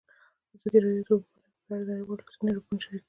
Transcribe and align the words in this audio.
ازادي 0.55 0.79
راډیو 0.85 1.01
د 1.01 1.03
د 1.07 1.11
اوبو 1.13 1.25
منابع 1.67 1.67
په 1.67 1.71
اړه 1.75 1.83
د 1.87 1.89
نړیوالو 1.97 2.27
رسنیو 2.29 2.55
راپورونه 2.55 2.81
شریک 2.83 2.93
کړي. 2.93 2.99